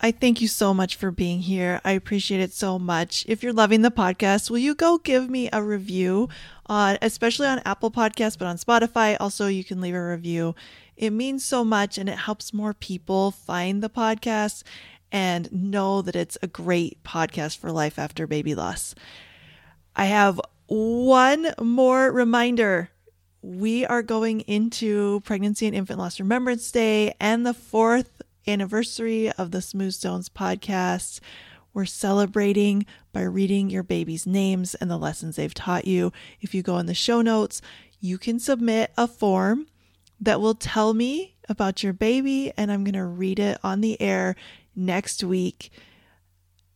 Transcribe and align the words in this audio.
I 0.00 0.12
thank 0.12 0.40
you 0.40 0.46
so 0.46 0.72
much 0.72 0.94
for 0.94 1.10
being 1.10 1.40
here. 1.40 1.80
I 1.84 1.92
appreciate 1.92 2.40
it 2.40 2.52
so 2.52 2.78
much. 2.78 3.24
If 3.26 3.42
you're 3.42 3.52
loving 3.52 3.82
the 3.82 3.90
podcast, 3.90 4.48
will 4.48 4.58
you 4.58 4.76
go 4.76 4.98
give 4.98 5.28
me 5.28 5.48
a 5.52 5.60
review 5.60 6.28
on 6.66 6.98
especially 7.02 7.48
on 7.48 7.60
Apple 7.64 7.90
Podcasts, 7.90 8.38
but 8.38 8.46
on 8.46 8.58
Spotify 8.58 9.16
also 9.18 9.48
you 9.48 9.64
can 9.64 9.80
leave 9.80 9.96
a 9.96 10.08
review. 10.08 10.54
It 10.96 11.10
means 11.10 11.44
so 11.44 11.64
much 11.64 11.98
and 11.98 12.08
it 12.08 12.18
helps 12.18 12.54
more 12.54 12.74
people 12.74 13.32
find 13.32 13.82
the 13.82 13.90
podcast 13.90 14.62
and 15.10 15.50
know 15.50 16.00
that 16.02 16.14
it's 16.14 16.38
a 16.42 16.46
great 16.46 17.02
podcast 17.02 17.58
for 17.58 17.72
life 17.72 17.98
after 17.98 18.26
baby 18.28 18.54
loss. 18.54 18.94
I 19.96 20.04
have 20.04 20.40
one 20.66 21.54
more 21.60 22.12
reminder. 22.12 22.90
We 23.42 23.84
are 23.86 24.02
going 24.02 24.40
into 24.42 25.20
Pregnancy 25.24 25.66
and 25.66 25.74
Infant 25.74 25.98
Loss 25.98 26.20
Remembrance 26.20 26.70
Day 26.70 27.14
and 27.18 27.44
the 27.44 27.54
fourth 27.54 28.22
anniversary 28.48 29.30
of 29.32 29.50
the 29.50 29.60
Smooth 29.60 29.92
Stones 29.92 30.28
podcast. 30.28 31.20
We're 31.74 31.84
celebrating 31.84 32.86
by 33.12 33.22
reading 33.22 33.68
your 33.68 33.82
baby's 33.82 34.26
names 34.26 34.74
and 34.74 34.90
the 34.90 34.96
lessons 34.96 35.36
they've 35.36 35.52
taught 35.52 35.86
you. 35.86 36.12
If 36.40 36.54
you 36.54 36.62
go 36.62 36.78
in 36.78 36.86
the 36.86 36.94
show 36.94 37.20
notes, 37.20 37.60
you 38.00 38.16
can 38.16 38.40
submit 38.40 38.92
a 38.96 39.06
form 39.06 39.66
that 40.20 40.40
will 40.40 40.54
tell 40.54 40.94
me 40.94 41.36
about 41.48 41.82
your 41.82 41.92
baby, 41.92 42.52
and 42.56 42.72
I'm 42.72 42.84
going 42.84 42.94
to 42.94 43.04
read 43.04 43.38
it 43.38 43.58
on 43.62 43.80
the 43.80 44.00
air 44.00 44.34
next 44.74 45.22
week. 45.22 45.70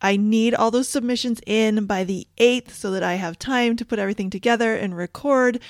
I 0.01 0.17
need 0.17 0.55
all 0.55 0.71
those 0.71 0.89
submissions 0.89 1.41
in 1.47 1.87
by 1.87 2.05
the 2.05 2.27
8th 2.39 2.71
so 2.71 2.91
that 2.91 3.03
I 3.03 3.15
have 3.15 3.39
time 3.39 3.77
to 3.77 3.85
put 3.85 3.99
everything 3.99 4.31
together 4.31 4.75
and 4.75 4.97
record. 4.97 5.61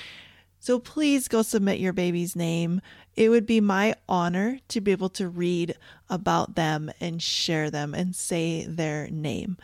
So 0.63 0.79
please 0.79 1.27
go 1.27 1.41
submit 1.41 1.81
your 1.81 1.91
baby's 1.91 2.37
name. 2.37 2.79
It 3.17 3.27
would 3.27 3.45
be 3.45 3.59
my 3.59 3.95
honor 4.07 4.59
to 4.69 4.79
be 4.79 4.93
able 4.93 5.09
to 5.09 5.27
read 5.27 5.75
about 6.09 6.55
them 6.55 6.89
and 7.01 7.21
share 7.21 7.69
them 7.69 7.93
and 7.93 8.15
say 8.15 8.65
their 8.65 9.09
name. 9.09 9.57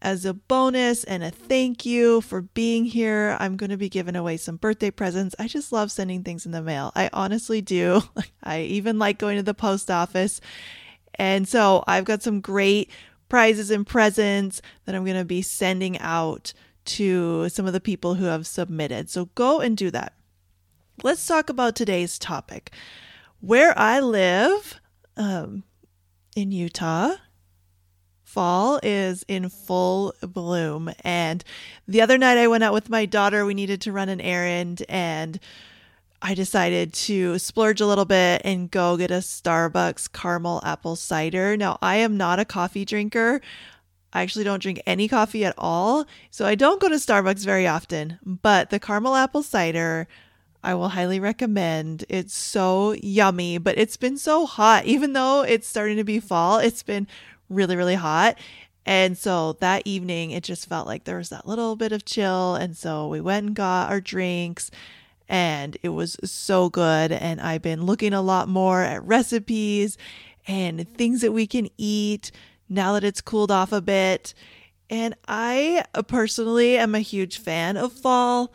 As 0.00 0.24
a 0.24 0.32
bonus 0.32 1.02
and 1.02 1.24
a 1.24 1.32
thank 1.32 1.84
you 1.84 2.20
for 2.20 2.42
being 2.42 2.84
here, 2.84 3.36
I'm 3.40 3.56
going 3.56 3.70
to 3.70 3.76
be 3.76 3.88
giving 3.88 4.14
away 4.14 4.36
some 4.36 4.54
birthday 4.54 4.92
presents. 4.92 5.34
I 5.40 5.48
just 5.48 5.72
love 5.72 5.90
sending 5.90 6.22
things 6.22 6.46
in 6.46 6.52
the 6.52 6.62
mail. 6.62 6.92
I 6.94 7.10
honestly 7.12 7.60
do. 7.60 8.02
I 8.44 8.60
even 8.60 8.96
like 8.96 9.18
going 9.18 9.38
to 9.38 9.42
the 9.42 9.54
post 9.54 9.90
office. 9.90 10.40
And 11.16 11.48
so 11.48 11.82
I've 11.88 12.04
got 12.04 12.22
some 12.22 12.40
great 12.40 12.92
prizes 13.28 13.72
and 13.72 13.84
presents 13.84 14.62
that 14.84 14.94
I'm 14.94 15.04
going 15.04 15.16
to 15.16 15.24
be 15.24 15.42
sending 15.42 15.98
out 15.98 16.52
to 16.84 17.48
some 17.48 17.66
of 17.66 17.72
the 17.72 17.80
people 17.80 18.14
who 18.14 18.26
have 18.26 18.46
submitted. 18.46 19.10
So 19.10 19.24
go 19.34 19.58
and 19.58 19.76
do 19.76 19.90
that. 19.90 20.12
Let's 21.02 21.26
talk 21.26 21.50
about 21.50 21.74
today's 21.74 22.18
topic. 22.18 22.70
Where 23.40 23.76
I 23.78 24.00
live 24.00 24.80
um, 25.16 25.64
in 26.36 26.52
Utah, 26.52 27.16
fall 28.22 28.80
is 28.82 29.24
in 29.26 29.48
full 29.48 30.14
bloom. 30.22 30.92
And 31.02 31.44
the 31.86 32.00
other 32.00 32.16
night 32.16 32.38
I 32.38 32.46
went 32.46 32.64
out 32.64 32.72
with 32.72 32.88
my 32.88 33.06
daughter. 33.06 33.44
We 33.44 33.54
needed 33.54 33.80
to 33.82 33.92
run 33.92 34.08
an 34.08 34.20
errand 34.20 34.82
and 34.88 35.40
I 36.22 36.32
decided 36.32 36.94
to 36.94 37.38
splurge 37.38 37.82
a 37.82 37.86
little 37.86 38.06
bit 38.06 38.40
and 38.44 38.70
go 38.70 38.96
get 38.96 39.10
a 39.10 39.14
Starbucks 39.14 40.10
caramel 40.12 40.62
apple 40.64 40.96
cider. 40.96 41.56
Now, 41.56 41.76
I 41.82 41.96
am 41.96 42.16
not 42.16 42.38
a 42.38 42.46
coffee 42.46 42.86
drinker. 42.86 43.42
I 44.12 44.22
actually 44.22 44.44
don't 44.44 44.62
drink 44.62 44.80
any 44.86 45.06
coffee 45.06 45.44
at 45.44 45.54
all. 45.58 46.06
So 46.30 46.46
I 46.46 46.54
don't 46.54 46.80
go 46.80 46.88
to 46.88 46.94
Starbucks 46.94 47.44
very 47.44 47.66
often. 47.66 48.18
But 48.24 48.70
the 48.70 48.78
caramel 48.80 49.16
apple 49.16 49.42
cider 49.42 50.08
I 50.64 50.74
will 50.74 50.88
highly 50.88 51.20
recommend. 51.20 52.04
It's 52.08 52.34
so 52.34 52.92
yummy, 52.92 53.58
but 53.58 53.76
it's 53.76 53.98
been 53.98 54.16
so 54.16 54.46
hot. 54.46 54.86
Even 54.86 55.12
though 55.12 55.42
it's 55.42 55.68
starting 55.68 55.98
to 55.98 56.04
be 56.04 56.20
fall, 56.20 56.58
it's 56.58 56.82
been 56.82 57.06
really, 57.50 57.76
really 57.76 57.96
hot. 57.96 58.38
And 58.86 59.16
so 59.16 59.52
that 59.60 59.82
evening, 59.84 60.30
it 60.30 60.42
just 60.42 60.68
felt 60.68 60.86
like 60.86 61.04
there 61.04 61.18
was 61.18 61.28
that 61.28 61.46
little 61.46 61.76
bit 61.76 61.92
of 61.92 62.04
chill. 62.04 62.54
And 62.54 62.76
so 62.76 63.08
we 63.08 63.20
went 63.20 63.46
and 63.46 63.54
got 63.54 63.90
our 63.90 64.00
drinks, 64.00 64.70
and 65.28 65.76
it 65.82 65.90
was 65.90 66.16
so 66.24 66.70
good. 66.70 67.12
And 67.12 67.40
I've 67.40 67.62
been 67.62 67.84
looking 67.84 68.14
a 68.14 68.22
lot 68.22 68.48
more 68.48 68.82
at 68.82 69.04
recipes 69.04 69.98
and 70.46 70.88
things 70.96 71.20
that 71.20 71.32
we 71.32 71.46
can 71.46 71.68
eat 71.76 72.30
now 72.68 72.94
that 72.94 73.04
it's 73.04 73.20
cooled 73.20 73.50
off 73.50 73.72
a 73.72 73.80
bit. 73.82 74.32
And 74.90 75.14
I 75.28 75.84
personally 76.08 76.76
am 76.76 76.94
a 76.94 77.00
huge 77.00 77.38
fan 77.38 77.76
of 77.76 77.92
fall. 77.92 78.52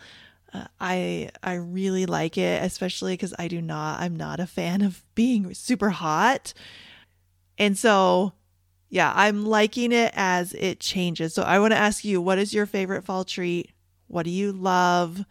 Uh, 0.53 0.65
I 0.79 1.29
I 1.43 1.53
really 1.55 2.05
like 2.05 2.37
it, 2.37 2.63
especially 2.63 3.13
because 3.13 3.33
I 3.37 3.47
do 3.47 3.61
not. 3.61 3.99
I'm 4.01 4.15
not 4.15 4.39
a 4.39 4.47
fan 4.47 4.81
of 4.81 5.03
being 5.15 5.53
super 5.53 5.91
hot, 5.91 6.53
and 7.57 7.77
so 7.77 8.33
yeah, 8.89 9.13
I'm 9.15 9.45
liking 9.45 9.91
it 9.91 10.11
as 10.15 10.53
it 10.55 10.79
changes. 10.79 11.33
So 11.33 11.43
I 11.43 11.59
want 11.59 11.73
to 11.73 11.77
ask 11.77 12.03
you, 12.03 12.21
what 12.21 12.39
is 12.39 12.53
your 12.53 12.65
favorite 12.65 13.05
fall 13.05 13.23
treat? 13.23 13.71
What 14.07 14.23
do 14.23 14.31
you 14.31 14.51
love? 14.51 15.23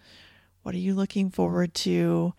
What 0.62 0.74
are 0.74 0.78
you 0.78 0.94
looking 0.94 1.30
forward 1.30 1.74
to? 1.74 2.34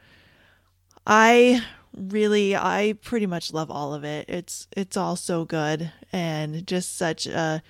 I 1.06 1.62
really 1.94 2.56
I 2.56 2.96
pretty 3.02 3.26
much 3.26 3.52
love 3.54 3.70
all 3.70 3.94
of 3.94 4.04
it. 4.04 4.30
It's 4.30 4.68
it's 4.76 4.96
all 4.96 5.16
so 5.16 5.44
good 5.44 5.92
and 6.14 6.66
just 6.66 6.96
such 6.98 7.28
a 7.28 7.62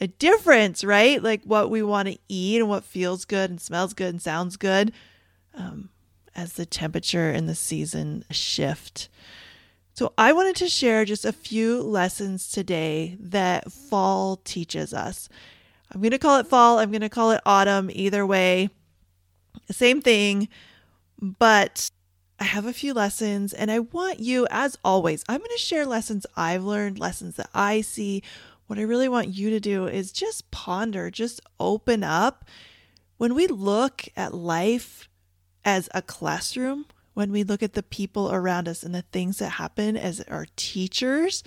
a 0.00 0.06
difference, 0.06 0.84
right? 0.84 1.22
Like 1.22 1.42
what 1.44 1.70
we 1.70 1.82
want 1.82 2.08
to 2.08 2.18
eat 2.28 2.60
and 2.60 2.68
what 2.68 2.84
feels 2.84 3.24
good 3.24 3.50
and 3.50 3.60
smells 3.60 3.94
good 3.94 4.08
and 4.08 4.22
sounds 4.22 4.56
good 4.56 4.92
um, 5.54 5.90
as 6.34 6.54
the 6.54 6.66
temperature 6.66 7.30
and 7.30 7.48
the 7.48 7.54
season 7.54 8.24
shift. 8.30 9.08
So, 9.94 10.12
I 10.16 10.32
wanted 10.32 10.54
to 10.56 10.68
share 10.68 11.04
just 11.04 11.24
a 11.24 11.32
few 11.32 11.82
lessons 11.82 12.52
today 12.52 13.16
that 13.18 13.72
fall 13.72 14.36
teaches 14.36 14.94
us. 14.94 15.28
I'm 15.92 16.00
going 16.00 16.12
to 16.12 16.18
call 16.18 16.38
it 16.38 16.46
fall, 16.46 16.78
I'm 16.78 16.92
going 16.92 17.00
to 17.00 17.08
call 17.08 17.32
it 17.32 17.40
autumn, 17.44 17.90
either 17.92 18.24
way, 18.24 18.70
same 19.70 20.00
thing, 20.00 20.48
but 21.20 21.90
I 22.38 22.44
have 22.44 22.66
a 22.66 22.72
few 22.72 22.94
lessons 22.94 23.52
and 23.52 23.70
I 23.70 23.80
want 23.80 24.20
you, 24.20 24.46
as 24.50 24.78
always, 24.84 25.24
I'm 25.28 25.38
going 25.38 25.50
to 25.50 25.58
share 25.58 25.84
lessons 25.84 26.26
I've 26.36 26.62
learned, 26.62 26.98
lessons 26.98 27.34
that 27.36 27.50
I 27.52 27.80
see, 27.80 28.22
what 28.68 28.78
I 28.78 28.82
really 28.82 29.08
want 29.08 29.34
you 29.34 29.50
to 29.50 29.60
do 29.60 29.86
is 29.86 30.12
just 30.12 30.50
ponder, 30.50 31.10
just 31.10 31.40
open 31.58 32.04
up. 32.04 32.44
When 33.16 33.34
we 33.34 33.46
look 33.46 34.04
at 34.14 34.34
life 34.34 35.08
as 35.64 35.88
a 35.94 36.02
classroom, 36.02 36.84
when 37.14 37.32
we 37.32 37.42
look 37.42 37.62
at 37.62 37.72
the 37.72 37.82
people 37.82 38.30
around 38.30 38.68
us 38.68 38.82
and 38.82 38.94
the 38.94 39.02
things 39.10 39.38
that 39.38 39.48
happen 39.48 39.96
as 39.96 40.20
our 40.28 40.46
teachers, 40.54 41.42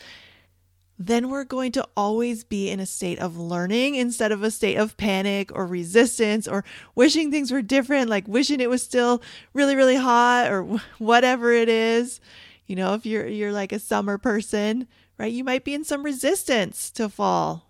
then 0.97 1.29
we're 1.29 1.43
going 1.43 1.71
to 1.73 1.87
always 1.95 2.43
be 2.43 2.69
in 2.69 2.79
a 2.79 2.85
state 2.87 3.19
of 3.19 3.38
learning 3.38 3.95
instead 3.95 4.31
of 4.31 4.41
a 4.41 4.51
state 4.51 4.77
of 4.77 4.97
panic 4.97 5.51
or 5.55 5.67
resistance 5.67 6.47
or 6.47 6.65
wishing 6.95 7.29
things 7.29 7.51
were 7.51 7.61
different, 7.61 8.09
like 8.09 8.27
wishing 8.27 8.59
it 8.59 8.69
was 8.69 8.81
still 8.81 9.21
really, 9.53 9.75
really 9.75 9.95
hot 9.95 10.51
or 10.51 10.63
whatever 10.97 11.51
it 11.51 11.69
is. 11.69 12.19
You 12.65 12.75
know, 12.75 12.95
if 12.95 13.05
you're 13.05 13.27
you're 13.27 13.51
like 13.51 13.71
a 13.71 13.79
summer 13.79 14.17
person, 14.17 14.88
right? 15.21 15.31
You 15.31 15.43
might 15.43 15.63
be 15.63 15.75
in 15.75 15.83
some 15.83 16.03
resistance 16.03 16.89
to 16.91 17.07
fall. 17.07 17.69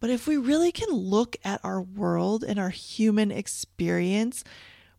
But 0.00 0.10
if 0.10 0.26
we 0.26 0.36
really 0.36 0.72
can 0.72 0.90
look 0.90 1.36
at 1.44 1.60
our 1.62 1.80
world 1.80 2.42
and 2.42 2.58
our 2.58 2.70
human 2.70 3.30
experience 3.30 4.42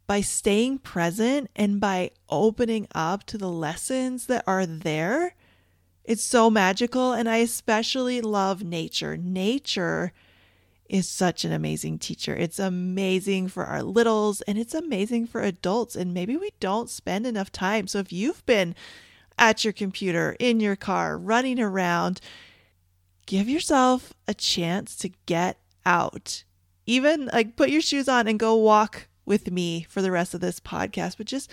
by 0.07 0.21
staying 0.21 0.79
present 0.79 1.49
and 1.53 1.81
by 1.81 2.11
opening 2.29 2.87
up 2.95 3.25
to 3.25 3.37
the 3.37 3.49
lessons 3.49 4.27
that 4.27 4.45
are 4.47 4.65
there, 4.65 5.35
it's 6.05 6.23
so 6.23 6.49
magical. 6.49 7.11
And 7.11 7.29
I 7.29 7.37
especially 7.37 8.21
love 8.21 8.63
nature. 8.63 9.17
Nature 9.17 10.13
is 10.87 11.09
such 11.09 11.43
an 11.43 11.51
amazing 11.51 11.99
teacher. 11.99 12.33
It's 12.33 12.59
amazing 12.59 13.49
for 13.49 13.65
our 13.65 13.83
littles 13.83 14.39
and 14.41 14.57
it's 14.57 14.73
amazing 14.73 15.27
for 15.27 15.41
adults. 15.41 15.97
And 15.97 16.13
maybe 16.13 16.37
we 16.37 16.51
don't 16.61 16.89
spend 16.89 17.27
enough 17.27 17.51
time. 17.51 17.87
So 17.87 17.99
if 17.99 18.13
you've 18.13 18.45
been 18.45 18.75
at 19.43 19.65
your 19.65 19.73
computer, 19.73 20.37
in 20.39 20.61
your 20.61 20.77
car, 20.77 21.17
running 21.17 21.59
around, 21.59 22.21
give 23.25 23.49
yourself 23.49 24.13
a 24.25 24.33
chance 24.33 24.95
to 24.95 25.11
get 25.25 25.57
out. 25.85 26.45
Even 26.85 27.29
like 27.33 27.57
put 27.57 27.69
your 27.69 27.81
shoes 27.81 28.07
on 28.07 28.25
and 28.29 28.39
go 28.39 28.55
walk 28.55 29.07
with 29.25 29.51
me 29.51 29.85
for 29.89 30.01
the 30.01 30.11
rest 30.11 30.33
of 30.33 30.39
this 30.39 30.61
podcast, 30.61 31.17
but 31.17 31.27
just 31.27 31.51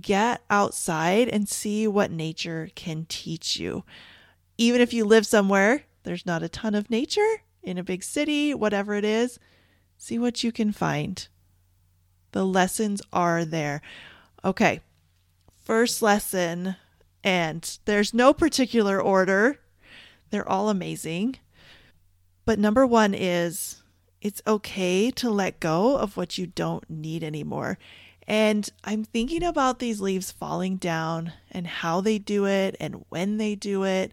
get 0.00 0.40
outside 0.48 1.28
and 1.28 1.46
see 1.46 1.86
what 1.86 2.10
nature 2.10 2.70
can 2.74 3.04
teach 3.10 3.58
you. 3.60 3.84
Even 4.56 4.80
if 4.80 4.94
you 4.94 5.04
live 5.04 5.26
somewhere, 5.26 5.84
there's 6.04 6.24
not 6.24 6.42
a 6.42 6.48
ton 6.48 6.74
of 6.74 6.88
nature. 6.88 7.42
in 7.62 7.76
a 7.76 7.84
big 7.84 8.02
city, 8.02 8.54
whatever 8.54 8.94
it 8.94 9.04
is, 9.04 9.38
see 9.98 10.18
what 10.18 10.42
you 10.42 10.50
can 10.50 10.72
find. 10.72 11.28
The 12.32 12.46
lessons 12.46 13.02
are 13.12 13.44
there. 13.44 13.82
Okay, 14.42 14.80
first 15.64 16.00
lesson, 16.00 16.76
and 17.22 17.78
there's 17.84 18.14
no 18.14 18.32
particular 18.32 19.00
order, 19.00 19.58
they're 20.30 20.48
all 20.48 20.68
amazing. 20.68 21.36
But 22.44 22.58
number 22.58 22.86
one 22.86 23.14
is 23.14 23.82
it's 24.20 24.42
okay 24.46 25.10
to 25.12 25.30
let 25.30 25.60
go 25.60 25.96
of 25.96 26.16
what 26.16 26.38
you 26.38 26.46
don't 26.46 26.88
need 26.88 27.22
anymore. 27.22 27.78
And 28.26 28.68
I'm 28.84 29.04
thinking 29.04 29.42
about 29.42 29.78
these 29.78 30.00
leaves 30.00 30.30
falling 30.30 30.76
down 30.76 31.32
and 31.50 31.66
how 31.66 32.00
they 32.00 32.18
do 32.18 32.46
it 32.46 32.76
and 32.78 33.04
when 33.08 33.38
they 33.38 33.54
do 33.54 33.84
it. 33.84 34.12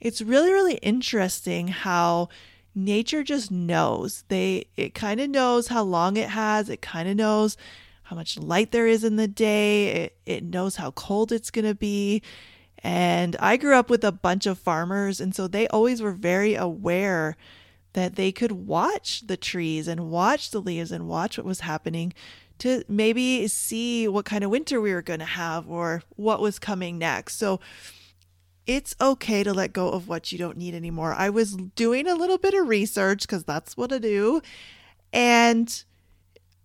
It's 0.00 0.20
really, 0.20 0.52
really 0.52 0.78
interesting 0.78 1.68
how 1.68 2.28
nature 2.74 3.22
just 3.22 3.50
knows. 3.50 4.24
They 4.28 4.66
it 4.76 4.94
kind 4.94 5.20
of 5.20 5.30
knows 5.30 5.68
how 5.68 5.82
long 5.82 6.16
it 6.16 6.30
has. 6.30 6.68
It 6.68 6.82
kind 6.82 7.08
of 7.08 7.16
knows 7.16 7.56
how 8.12 8.16
much 8.16 8.38
light 8.38 8.72
there 8.72 8.86
is 8.86 9.04
in 9.04 9.16
the 9.16 9.26
day. 9.26 9.88
It, 9.88 10.16
it 10.26 10.44
knows 10.44 10.76
how 10.76 10.90
cold 10.90 11.32
it's 11.32 11.50
going 11.50 11.64
to 11.64 11.74
be. 11.74 12.22
And 12.78 13.36
I 13.40 13.56
grew 13.56 13.74
up 13.74 13.88
with 13.88 14.04
a 14.04 14.12
bunch 14.12 14.44
of 14.44 14.58
farmers, 14.58 15.18
and 15.18 15.34
so 15.34 15.48
they 15.48 15.66
always 15.68 16.02
were 16.02 16.12
very 16.12 16.54
aware 16.54 17.36
that 17.94 18.16
they 18.16 18.30
could 18.30 18.52
watch 18.52 19.26
the 19.26 19.36
trees 19.36 19.88
and 19.88 20.10
watch 20.10 20.50
the 20.50 20.60
leaves 20.60 20.92
and 20.92 21.08
watch 21.08 21.38
what 21.38 21.46
was 21.46 21.60
happening 21.60 22.12
to 22.58 22.84
maybe 22.86 23.48
see 23.48 24.06
what 24.08 24.26
kind 24.26 24.44
of 24.44 24.50
winter 24.50 24.80
we 24.80 24.92
were 24.92 25.02
going 25.02 25.20
to 25.20 25.24
have 25.24 25.68
or 25.70 26.02
what 26.16 26.40
was 26.40 26.58
coming 26.58 26.98
next. 26.98 27.36
So 27.36 27.60
it's 28.66 28.94
okay 29.00 29.42
to 29.42 29.54
let 29.54 29.72
go 29.72 29.88
of 29.88 30.06
what 30.06 30.32
you 30.32 30.38
don't 30.38 30.58
need 30.58 30.74
anymore. 30.74 31.14
I 31.14 31.30
was 31.30 31.56
doing 31.76 32.06
a 32.06 32.14
little 32.14 32.38
bit 32.38 32.52
of 32.52 32.68
research 32.68 33.22
because 33.22 33.44
that's 33.44 33.76
what 33.76 33.92
I 33.92 33.98
do. 33.98 34.42
And 35.12 35.84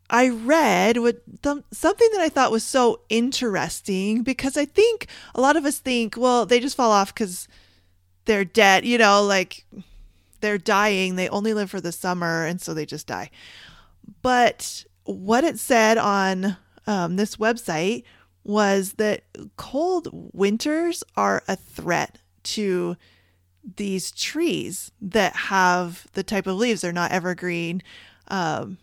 I 0.09 0.29
read 0.29 0.97
what 0.97 1.21
th- 1.43 1.63
something 1.71 2.09
that 2.13 2.21
I 2.21 2.29
thought 2.29 2.51
was 2.51 2.63
so 2.63 3.01
interesting 3.09 4.23
because 4.23 4.55
I 4.55 4.65
think 4.65 5.07
a 5.35 5.41
lot 5.41 5.57
of 5.57 5.65
us 5.65 5.79
think, 5.79 6.15
well, 6.17 6.45
they 6.45 6.59
just 6.59 6.77
fall 6.77 6.91
off 6.91 7.13
because 7.13 7.47
they're 8.25 8.45
dead, 8.45 8.85
you 8.85 8.97
know, 8.97 9.23
like 9.23 9.65
they're 10.41 10.57
dying. 10.57 11.15
They 11.15 11.29
only 11.29 11.53
live 11.53 11.69
for 11.69 11.81
the 11.81 11.91
summer, 11.91 12.45
and 12.45 12.61
so 12.61 12.73
they 12.73 12.85
just 12.85 13.07
die. 13.07 13.29
But 14.21 14.85
what 15.03 15.43
it 15.43 15.59
said 15.59 15.97
on 15.97 16.57
um, 16.85 17.15
this 17.15 17.35
website 17.37 18.03
was 18.43 18.93
that 18.93 19.23
cold 19.57 20.07
winters 20.33 21.03
are 21.17 21.43
a 21.47 21.55
threat 21.55 22.19
to 22.43 22.95
these 23.75 24.11
trees 24.11 24.91
that 25.01 25.35
have 25.35 26.07
the 26.13 26.23
type 26.23 26.47
of 26.47 26.55
leaves. 26.55 26.81
They're 26.81 26.93
not 26.93 27.11
evergreen. 27.11 27.83
Um, 28.29 28.77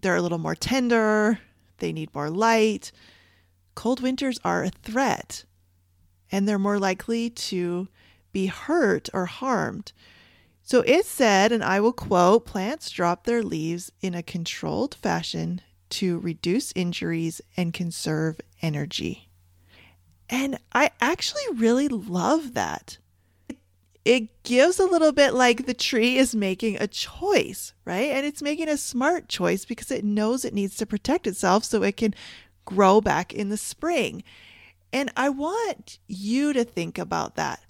they're 0.00 0.16
a 0.16 0.22
little 0.22 0.38
more 0.38 0.54
tender. 0.54 1.38
They 1.78 1.92
need 1.92 2.14
more 2.14 2.30
light. 2.30 2.92
Cold 3.74 4.00
winters 4.00 4.40
are 4.44 4.64
a 4.64 4.70
threat, 4.70 5.44
and 6.32 6.48
they're 6.48 6.58
more 6.58 6.78
likely 6.78 7.30
to 7.30 7.88
be 8.32 8.46
hurt 8.46 9.08
or 9.14 9.26
harmed. 9.26 9.92
So 10.62 10.80
it 10.82 11.06
said, 11.06 11.52
and 11.52 11.64
I 11.64 11.80
will 11.80 11.92
quote 11.92 12.44
plants 12.44 12.90
drop 12.90 13.24
their 13.24 13.42
leaves 13.42 13.90
in 14.00 14.14
a 14.14 14.22
controlled 14.22 14.94
fashion 14.96 15.62
to 15.90 16.18
reduce 16.18 16.72
injuries 16.76 17.40
and 17.56 17.72
conserve 17.72 18.40
energy. 18.60 19.30
And 20.28 20.58
I 20.72 20.90
actually 21.00 21.44
really 21.54 21.88
love 21.88 22.54
that. 22.54 22.98
It 24.08 24.42
gives 24.42 24.80
a 24.80 24.86
little 24.86 25.12
bit 25.12 25.34
like 25.34 25.66
the 25.66 25.74
tree 25.74 26.16
is 26.16 26.34
making 26.34 26.78
a 26.80 26.86
choice, 26.86 27.74
right? 27.84 28.10
And 28.10 28.24
it's 28.24 28.40
making 28.40 28.70
a 28.70 28.78
smart 28.78 29.28
choice 29.28 29.66
because 29.66 29.90
it 29.90 30.02
knows 30.02 30.46
it 30.46 30.54
needs 30.54 30.76
to 30.76 30.86
protect 30.86 31.26
itself 31.26 31.64
so 31.64 31.82
it 31.82 31.98
can 31.98 32.14
grow 32.64 33.02
back 33.02 33.34
in 33.34 33.50
the 33.50 33.58
spring. 33.58 34.24
And 34.94 35.12
I 35.14 35.28
want 35.28 35.98
you 36.06 36.54
to 36.54 36.64
think 36.64 36.96
about 36.96 37.36
that. 37.36 37.60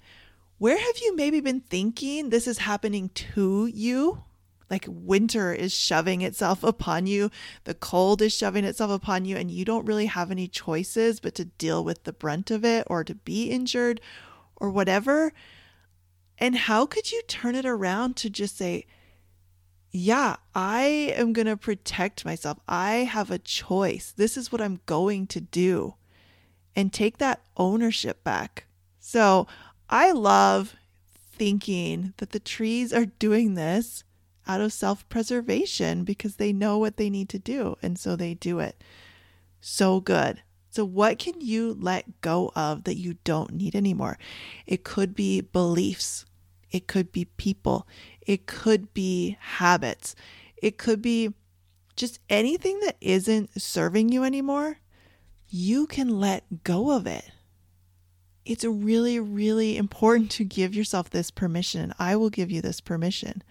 Where 0.59 0.77
have 0.77 0.97
you 1.01 1.13
maybe 1.13 1.41
been 1.41 1.59
thinking 1.59 2.29
this 2.29 2.47
is 2.47 2.59
happening 2.59 3.09
to 3.33 3.65
you? 3.65 4.23
like 4.69 4.85
winter 4.87 5.51
is 5.51 5.73
shoving 5.73 6.21
itself 6.21 6.63
upon 6.63 7.07
you, 7.07 7.31
the 7.63 7.73
cold 7.73 8.21
is 8.21 8.31
shoving 8.31 8.63
itself 8.63 8.91
upon 8.91 9.25
you, 9.25 9.35
and 9.35 9.49
you 9.49 9.65
don't 9.65 9.87
really 9.87 10.05
have 10.05 10.29
any 10.29 10.47
choices 10.47 11.19
but 11.19 11.33
to 11.33 11.43
deal 11.43 11.83
with 11.83 12.03
the 12.03 12.13
brunt 12.13 12.51
of 12.51 12.63
it 12.63 12.85
or 12.87 13.03
to 13.03 13.15
be 13.15 13.49
injured 13.49 13.99
or 14.55 14.69
whatever. 14.69 15.33
And 16.39 16.55
how 16.55 16.85
could 16.85 17.11
you 17.11 17.21
turn 17.27 17.53
it 17.53 17.65
around 17.65 18.15
to 18.17 18.29
just 18.29 18.57
say, 18.57 18.85
yeah, 19.91 20.37
I 20.55 21.13
am 21.15 21.33
going 21.33 21.47
to 21.47 21.57
protect 21.57 22.23
myself. 22.23 22.59
I 22.67 22.91
have 22.91 23.29
a 23.29 23.39
choice. 23.39 24.13
This 24.15 24.37
is 24.37 24.51
what 24.51 24.61
I'm 24.61 24.79
going 24.85 25.27
to 25.27 25.41
do. 25.41 25.95
And 26.75 26.93
take 26.93 27.17
that 27.17 27.41
ownership 27.57 28.23
back. 28.23 28.65
So 28.99 29.47
I 29.89 30.11
love 30.11 30.75
thinking 31.33 32.13
that 32.17 32.31
the 32.31 32.39
trees 32.39 32.93
are 32.93 33.05
doing 33.05 33.55
this 33.55 34.03
out 34.47 34.61
of 34.61 34.71
self 34.71 35.07
preservation 35.09 36.03
because 36.03 36.35
they 36.35 36.53
know 36.53 36.77
what 36.77 36.97
they 36.97 37.09
need 37.09 37.29
to 37.29 37.39
do. 37.39 37.75
And 37.81 37.97
so 37.97 38.15
they 38.15 38.33
do 38.33 38.59
it. 38.59 38.81
So 39.59 39.99
good. 39.99 40.41
So, 40.71 40.85
what 40.85 41.17
can 41.17 41.41
you 41.41 41.75
let 41.79 42.21
go 42.21 42.51
of 42.55 42.83
that 42.83 42.97
you 42.97 43.15
don't 43.23 43.53
need 43.53 43.75
anymore? 43.75 44.17
It 44.67 44.83
could 44.83 45.15
be 45.15 45.41
beliefs, 45.41 46.25
it 46.71 46.87
could 46.87 47.11
be 47.11 47.25
people, 47.25 47.87
it 48.21 48.45
could 48.45 48.93
be 48.93 49.37
habits, 49.39 50.15
it 50.61 50.77
could 50.77 51.01
be 51.01 51.33
just 51.95 52.19
anything 52.29 52.79
that 52.81 52.95
isn't 53.01 53.61
serving 53.61 54.09
you 54.09 54.23
anymore. 54.23 54.79
You 55.49 55.87
can 55.87 56.19
let 56.19 56.63
go 56.63 56.91
of 56.91 57.07
it. 57.07 57.31
It's 58.45 58.63
really, 58.63 59.19
really 59.19 59.77
important 59.77 60.31
to 60.31 60.43
give 60.43 60.73
yourself 60.73 61.09
this 61.09 61.29
permission. 61.29 61.93
I 61.99 62.15
will 62.15 62.29
give 62.29 62.49
you 62.49 62.61
this 62.61 62.81
permission. 62.81 63.43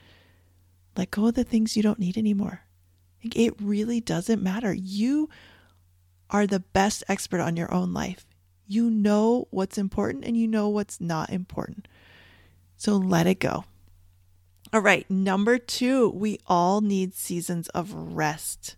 Let 0.97 1.11
go 1.11 1.27
of 1.27 1.35
the 1.35 1.45
things 1.45 1.77
you 1.77 1.83
don't 1.83 1.99
need 1.99 2.17
anymore. 2.17 2.63
It 3.23 3.55
really 3.61 4.01
doesn't 4.01 4.43
matter. 4.43 4.73
You 4.73 5.29
are 6.31 6.47
the 6.47 6.61
best 6.61 7.05
expert 7.09 7.41
on 7.41 7.57
your 7.57 7.73
own 7.73 7.93
life. 7.93 8.27
You 8.67 8.91
know 8.91 9.49
what's 9.51 9.79
important 9.79 10.25
and 10.25 10.37
you 10.37 10.47
know 10.47 10.69
what's 10.69 11.01
not 11.01 11.31
important. 11.31 11.88
So 12.79 12.97
let 12.97 13.27
it 13.27 13.41
go. 13.41 13.65
All 14.73 14.81
right, 14.81 15.09
number 15.11 15.59
two, 15.59 16.09
we 16.11 16.39
all 16.47 16.81
need 16.81 17.15
seasons 17.15 17.69
of 17.69 17.93
rest. 17.93 18.77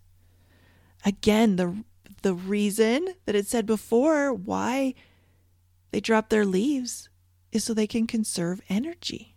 Again, 1.05 1.57
the 1.57 1.85
the 2.23 2.35
reason 2.35 3.15
that 3.25 3.35
it 3.35 3.47
said 3.47 3.65
before 3.65 4.33
why 4.35 4.95
they 5.91 6.01
drop 6.01 6.29
their 6.29 6.45
leaves 6.45 7.09
is 7.53 7.65
so 7.65 7.73
they 7.73 7.87
can 7.87 8.07
conserve 8.07 8.61
energy 8.69 9.31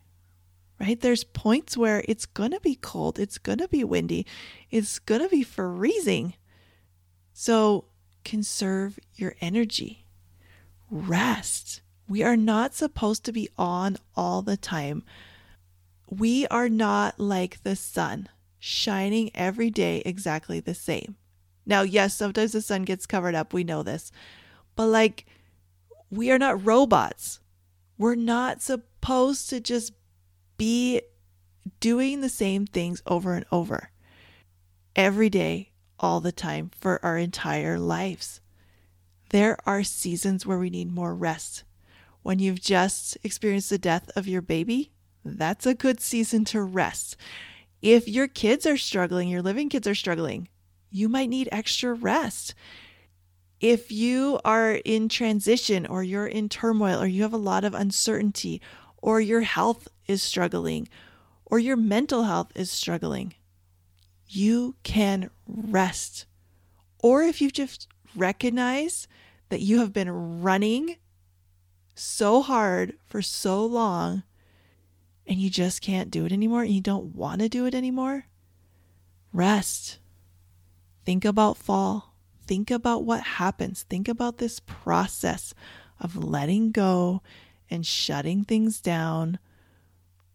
right? 0.84 1.00
There's 1.00 1.24
points 1.24 1.78
where 1.78 2.04
it's 2.08 2.26
to 2.26 2.60
be 2.62 2.76
cold, 2.76 3.18
it's 3.18 3.38
to 3.38 3.68
be 3.70 3.84
windy, 3.84 4.26
it's 4.70 5.00
to 5.06 5.30
be 5.30 5.44
freezing. 5.44 6.34
So 7.34 7.86
conserve 8.26 9.00
your 9.16 9.36
energy. 9.40 10.06
Rest. 10.90 11.82
We 12.08 12.24
are 12.24 12.38
not 12.38 12.74
supposed 12.74 13.24
to 13.26 13.32
be 13.32 13.50
on 13.58 13.98
all 14.16 14.42
the 14.42 14.58
time. 14.58 15.04
We 16.10 16.46
are 16.48 16.70
not 16.70 17.20
like 17.20 17.64
the 17.64 17.76
sun, 17.76 18.30
shining 18.60 19.32
every 19.34 19.70
day 19.70 20.02
exactly 20.06 20.60
the 20.60 20.76
same. 20.76 21.16
Now, 21.66 21.82
yes, 21.82 22.14
sometimes 22.14 22.52
the 22.52 22.62
sun 22.62 22.84
gets 22.84 23.06
covered 23.06 23.36
up. 23.36 23.54
We 23.54 23.64
know 23.64 23.84
this. 23.84 24.12
But 24.76 24.88
like, 24.88 25.26
we 26.10 26.30
are 26.30 26.40
not 26.40 26.66
robots. 26.66 27.40
We're 27.98 28.16
not 28.16 28.62
supposed 28.62 29.50
to 29.50 29.60
just 29.60 29.94
be 30.58 31.02
doing 31.80 32.22
the 32.22 32.30
same 32.30 32.66
things 32.66 33.02
over 33.08 33.34
and 33.34 33.46
over 33.52 33.92
every 34.96 35.30
day, 35.30 35.72
all 36.00 36.20
the 36.20 36.32
time 36.32 36.70
for 36.80 37.04
our 37.04 37.18
entire 37.18 37.80
lives. 37.80 38.42
There 39.30 39.58
are 39.66 39.84
seasons 39.84 40.46
where 40.46 40.60
we 40.60 40.70
need 40.70 40.92
more 40.92 41.16
rest. 41.16 41.64
When 42.24 42.40
you've 42.40 42.62
just 42.62 43.18
experienced 43.24 43.70
the 43.70 43.78
death 43.78 44.10
of 44.16 44.28
your 44.28 44.42
baby, 44.42 44.92
that's 45.24 45.66
a 45.66 45.76
good 45.76 46.00
season 46.00 46.46
to 46.46 46.62
rest. 46.62 47.18
If 47.82 48.08
your 48.08 48.30
kids 48.30 48.66
are 48.66 48.78
struggling, 48.78 49.28
your 49.28 49.42
living 49.42 49.70
kids 49.70 49.88
are 49.88 49.96
struggling, 49.96 50.48
you 50.90 51.10
might 51.10 51.30
need 51.30 51.50
extra 51.52 51.94
rest. 51.94 52.56
If 53.60 53.92
you 53.92 54.40
are 54.46 54.74
in 54.74 55.10
transition 55.10 55.86
or 55.86 56.02
you're 56.02 56.28
in 56.28 56.48
turmoil 56.50 57.02
or 57.02 57.08
you 57.08 57.24
have 57.24 57.34
a 57.34 57.38
lot 57.38 57.66
of 57.66 57.74
uncertainty 57.74 58.62
or 58.98 59.20
your 59.20 59.42
health 59.42 59.90
is 60.08 60.24
struggling 60.24 60.88
or 61.46 61.60
your 61.60 61.76
mental 61.76 62.24
health 62.24 62.52
is 62.56 62.72
struggling, 62.72 63.34
you 64.28 64.76
can 64.84 65.30
rest. 65.46 66.26
Or 67.00 67.22
if 67.22 67.42
you 67.42 67.52
just 67.52 67.88
recognize 68.16 69.08
that 69.50 69.62
you 69.62 69.80
have 69.80 69.92
been 69.92 70.42
running 70.42 70.96
so 71.96 72.42
hard 72.42 72.98
for 73.06 73.22
so 73.22 73.66
long, 73.66 74.24
and 75.28 75.40
you 75.40 75.50
just 75.50 75.82
can't 75.82 76.12
do 76.12 76.26
it 76.26 76.32
anymore 76.32 76.64
and 76.64 76.72
you 76.72 76.82
don't 76.82 77.16
want 77.16 77.42
to 77.42 77.50
do 77.50 77.66
it 77.66 77.74
anymore, 77.74 78.26
rest. 79.32 80.00
Think 81.06 81.26
about 81.26 81.58
fall. 81.58 82.14
Think 82.46 82.72
about 82.72 83.04
what 83.04 83.24
happens. 83.24 83.84
Think 83.84 84.08
about 84.08 84.38
this 84.38 84.60
process 84.60 85.54
of 86.00 86.16
letting 86.16 86.72
go 86.72 87.22
and 87.70 87.86
shutting 87.86 88.44
things 88.44 88.82
down 88.82 89.40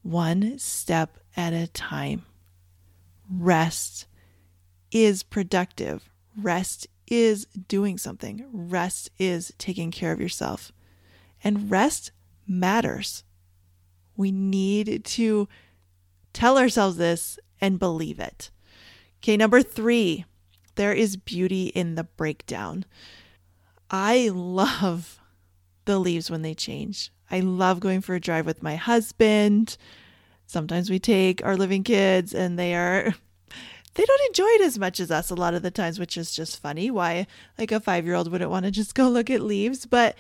one 0.03 0.59
step 0.59 1.19
at 1.37 1.53
a 1.53 1.67
time. 1.69 2.25
Rest 3.31 4.07
is 4.91 5.23
productive. 5.23 6.09
Rest 6.37 6.87
is 7.07 7.47
doing 7.69 7.99
something. 7.99 8.47
Rest 8.51 9.11
is 9.19 9.53
taking 9.59 9.91
care 9.91 10.13
of 10.13 10.21
yourself. 10.21 10.73
And 11.43 11.71
rest 11.71 12.13
matters. 12.47 13.25
We 14.17 14.33
need 14.33 15.05
to 15.05 15.49
tell 16.33 16.59
ourselves 16.59 16.97
this 16.97 17.39
and 17.61 17.79
believe 17.79 18.19
it. 18.19 18.51
Okay, 19.21 19.37
number 19.37 19.63
three, 19.63 20.25
there 20.77 20.93
is 20.93 21.17
beauty 21.17 21.67
in 21.69 21.95
the 21.95 22.05
breakdown. 22.05 22.85
I 23.91 24.31
love 24.33 25.19
the 25.85 25.99
leaves 25.99 26.31
when 26.31 26.43
they 26.43 26.55
change. 26.55 27.11
I 27.31 27.41
love 27.41 27.81
going 27.81 28.01
for 28.01 28.15
a 28.15 28.21
drive 28.21 28.47
with 28.47 28.63
my 28.63 28.77
husband. 28.77 29.77
Sometimes 30.47 30.89
we 30.89 30.99
take 30.99 31.45
our 31.45 31.57
living 31.57 31.83
kids 31.83 32.33
and 32.33 32.59
they 32.59 32.75
are 32.75 33.15
they 33.95 34.05
don't 34.05 34.27
enjoy 34.29 34.47
it 34.47 34.61
as 34.63 34.79
much 34.79 35.01
as 35.01 35.11
us 35.11 35.31
a 35.31 35.35
lot 35.35 35.55
of 35.55 35.63
the 35.63 35.71
times, 35.71 35.99
which 35.99 36.17
is 36.17 36.33
just 36.33 36.61
funny. 36.61 36.91
Why 36.91 37.27
like 37.59 37.73
a 37.73 37.81
5-year-old 37.81 38.31
wouldn't 38.31 38.51
want 38.51 38.65
to 38.65 38.71
just 38.71 38.95
go 38.95 39.09
look 39.09 39.31
at 39.31 39.43
leaves, 39.43 39.85
but 39.87 40.17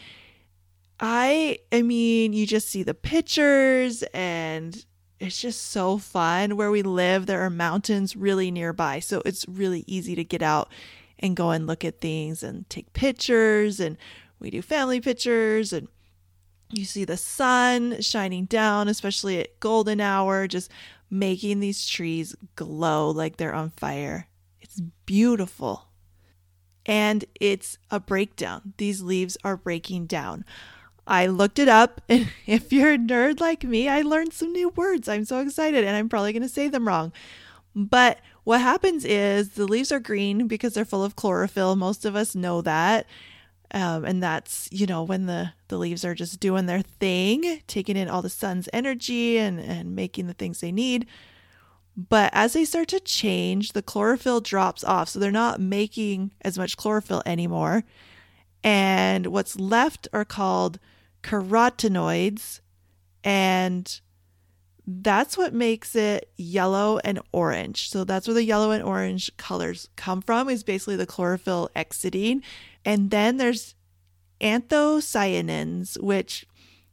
I 1.00 1.59
I 1.73 1.83
mean, 1.83 2.33
you 2.33 2.47
just 2.47 2.69
see 2.69 2.83
the 2.83 2.95
pictures 2.95 4.02
and 4.14 4.85
it's 5.21 5.40
just 5.40 5.71
so 5.71 5.99
fun 5.99 6.57
where 6.57 6.71
we 6.71 6.83
live. 6.83 7.26
There 7.26 7.43
are 7.43 7.50
mountains 7.50 8.17
really 8.17 8.50
nearby, 8.50 9.00
so 9.00 9.23
it's 9.25 9.47
really 9.49 9.85
easy 9.87 10.14
to 10.14 10.25
get 10.25 10.43
out 10.43 10.71
and 11.19 11.37
go 11.37 11.50
and 11.50 11.67
look 11.67 11.85
at 11.85 12.00
things 12.00 12.43
and 12.43 12.69
take 12.71 12.93
pictures 12.93 13.81
and 13.81 13.97
we 14.38 14.50
do 14.50 14.62
family 14.62 15.00
pictures 15.00 15.73
and 15.73 15.88
you 16.71 16.85
see 16.85 17.05
the 17.05 17.17
sun 17.17 18.00
shining 18.00 18.45
down, 18.45 18.88
especially 18.88 19.40
at 19.40 19.59
golden 19.59 20.00
hour, 20.00 20.47
just 20.47 20.71
making 21.11 21.61
these 21.61 21.87
trees 21.87 22.37
glow 22.57 23.11
like 23.11 23.37
they're 23.37 23.55
on 23.55 23.71
fire. 23.71 24.28
It's 24.61 24.81
beautiful. 25.07 25.88
And 26.85 27.25
it's 27.40 27.78
a 27.90 27.99
breakdown. 28.00 28.75
These 28.76 29.02
leaves 29.02 29.37
are 29.45 29.57
breaking 29.57 30.07
down. 30.07 30.45
I 31.09 31.27
looked 31.27 31.59
it 31.59 31.69
up, 31.69 32.00
and 32.09 32.29
if 32.47 32.73
you're 32.73 32.93
a 32.93 32.99
nerd 32.99 33.41
like 33.41 33.65
me, 33.65 33.88
I 33.88 34.03
learned 34.03 34.33
some 34.33 34.53
new 34.53 34.69
words. 34.71 35.09
I'm 35.09 35.25
so 35.25 35.41
excited, 35.41 35.85
and 35.85 35.97
I'm 35.97 36.09
probably 36.09 36.33
going 36.33 36.43
to 36.43 36.49
say 36.49 36.69
them 36.69 36.87
wrong. 36.87 37.12
But 37.75 38.21
what 38.45 38.61
happens 38.61 39.05
is 39.05 39.50
the 39.50 39.67
leaves 39.67 39.93
are 39.93 40.00
green 40.00 40.47
because 40.47 40.75
they're 40.75 40.85
full 40.85 41.05
of 41.05 41.17
chlorophyll. 41.17 41.77
Most 41.77 42.05
of 42.05 42.17
us 42.17 42.35
know 42.35 42.61
that. 42.62 43.07
Um, 43.71 44.05
and 44.05 44.23
that's, 44.23 44.69
you 44.73 44.87
know, 44.87 45.03
when 45.03 45.27
the, 45.27 45.53
the 45.69 45.77
leaves 45.77 46.05
are 46.05 46.15
just 46.15 46.41
doing 46.41 46.67
their 46.67 46.81
thing, 46.81 47.61
taking 47.67 47.97
in 47.97 48.09
all 48.09 48.23
the 48.23 48.31
sun's 48.31 48.69
energy 48.73 49.37
and, 49.37 49.61
and 49.61 49.95
making 49.95 50.27
the 50.27 50.35
things 50.35 50.61
they 50.61 50.73
need. 50.73 51.07
But 51.95 52.31
as 52.33 52.55
they 52.55 52.65
start 52.65 52.88
to 52.88 53.00
change, 53.00 53.73
the 53.73 53.83
chlorophyll 53.83 54.41
drops 54.41 54.83
off. 54.85 55.11
So 55.11 55.19
they're 55.19 55.31
not 55.31 55.61
making 55.61 56.31
as 56.41 56.57
much 56.57 56.77
chlorophyll 56.77 57.23
anymore. 57.27 57.85
And 58.65 59.27
what's 59.27 59.59
left 59.59 60.09
are 60.12 60.25
called 60.25 60.79
carotenoids. 61.23 62.61
And 63.25 64.01
that's 64.87 65.37
what 65.37 65.53
makes 65.53 65.95
it 65.95 66.31
yellow 66.37 66.99
and 67.05 67.21
orange. 67.33 67.91
So 67.91 68.05
that's 68.05 68.27
where 68.27 68.35
the 68.35 68.45
yellow 68.45 68.71
and 68.71 68.83
orange 68.83 69.31
colors 69.37 69.89
come 69.97 70.23
from, 70.23 70.49
is 70.49 70.63
basically 70.63 70.97
the 70.97 71.07
chlorophyll 71.07 71.69
exiting 71.77 72.43
and 72.89 73.11
then 73.11 73.37
there's 73.37 73.75
anthocyanins, 74.41 76.01
which 76.01 76.47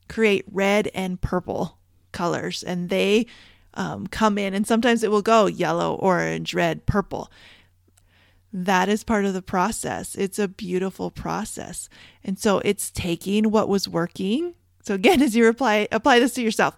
create 0.10 0.44
red 0.51 0.89
and 0.94 1.22
purple 1.22 1.77
colors, 2.12 2.63
and 2.63 2.89
they 2.89 3.27
um, 3.75 4.05
come 4.08 4.38
in, 4.38 4.53
and 4.53 4.67
sometimes 4.67 5.03
it 5.03 5.12
will 5.12 5.22
go 5.22 5.46
yellow, 5.46 5.96
orange, 5.96 6.53
red, 6.53 6.86
purple. 6.86 7.32
That 8.57 8.88
is 8.88 9.03
part 9.03 9.25
of 9.25 9.33
the 9.33 9.41
process. 9.41 10.15
It's 10.15 10.39
a 10.39 10.47
beautiful 10.47 11.12
process. 11.12 11.89
And 12.24 12.39
so 12.39 12.59
it's 12.59 12.89
taking 12.89 13.51
what 13.51 13.67
was 13.67 13.89
working. 13.89 14.53
So 14.81 14.93
again, 14.93 15.21
as 15.21 15.35
you 15.35 15.45
apply 15.50 15.89
apply 15.91 16.19
this 16.19 16.35
to 16.35 16.41
yourself, 16.41 16.77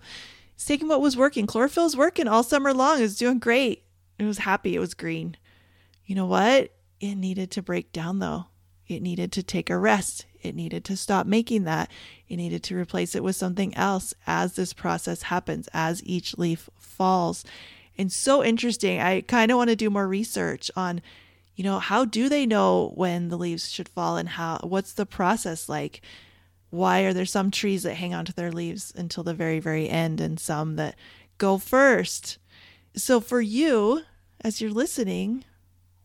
it's 0.56 0.66
taking 0.66 0.88
what 0.88 1.02
was 1.02 1.16
working. 1.16 1.46
Chlorophyll's 1.46 1.96
working 1.96 2.28
all 2.28 2.42
summer 2.42 2.74
long. 2.74 2.98
It 2.98 3.04
was 3.04 3.16
doing 3.16 3.38
great. 3.38 3.84
It 4.18 4.24
was 4.24 4.40
happy. 4.40 4.76
It 4.76 4.80
was 4.80 4.96
green. 4.96 5.38
You 6.04 6.16
know 6.16 6.26
what? 6.26 6.72
It 7.00 7.14
needed 7.14 7.52
to 7.52 7.62
break 7.62 7.92
down 7.92 8.18
though. 8.18 8.48
It 8.88 9.04
needed 9.04 9.32
to 9.34 9.44
take 9.44 9.70
a 9.70 9.78
rest. 9.78 10.26
It 10.42 10.56
needed 10.56 10.84
to 10.86 10.98
stop 10.98 11.28
making 11.28 11.66
that. 11.66 11.92
It 12.28 12.38
needed 12.38 12.64
to 12.64 12.76
replace 12.76 13.14
it 13.14 13.24
with 13.24 13.36
something 13.36 13.76
else 13.76 14.16
as 14.26 14.56
this 14.56 14.74
process 14.74 15.22
happens, 15.24 15.70
as 15.76 16.04
each 16.04 16.40
leaf 16.40 16.72
falls. 16.80 17.46
And 18.00 18.12
so 18.12 18.44
interesting. 18.44 19.00
I 19.00 19.22
kind 19.22 19.52
of 19.52 19.58
want 19.58 19.70
to 19.70 19.76
do 19.76 19.92
more 19.92 20.08
research 20.08 20.72
on, 20.76 21.04
you 21.58 21.64
know, 21.64 21.80
how 21.80 22.06
do 22.06 22.30
they 22.30 22.46
know 22.46 22.92
when 22.94 23.30
the 23.30 23.38
leaves 23.38 23.68
should 23.72 23.90
fall 23.90 24.16
and 24.16 24.30
how, 24.30 24.60
what's 24.62 24.94
the 24.94 25.08
process 25.08 25.68
like? 25.68 26.02
Why 26.70 27.02
are 27.02 27.14
there 27.14 27.26
some 27.26 27.50
trees 27.50 27.82
that 27.82 27.96
hang 27.96 28.14
onto 28.14 28.32
their 28.32 28.52
leaves 28.52 28.94
until 28.96 29.24
the 29.24 29.34
very, 29.34 29.60
very 29.60 29.90
end 29.90 30.22
and 30.22 30.40
some 30.40 30.76
that 30.76 30.96
go 31.40 31.58
first? 31.58 32.38
So 32.96 33.20
for 33.20 33.42
you, 33.42 34.04
as 34.40 34.62
you're 34.62 34.70
listening, 34.70 35.46